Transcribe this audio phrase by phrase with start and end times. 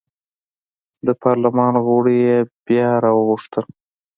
[1.05, 3.65] د پارلمان غړي یې بیا راوغوښتل.